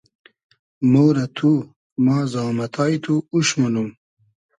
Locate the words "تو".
1.35-1.51, 3.03-3.13